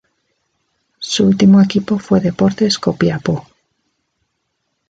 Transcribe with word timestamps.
Su 0.97 1.27
último 1.27 1.61
equipo 1.61 1.99
fue 1.99 2.21
Deportes 2.21 2.79
Copiapó. 2.79 3.47